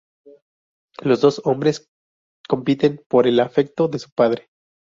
[1.03, 1.87] Los dos hombres
[2.49, 4.49] compiten por el afecto de su padre.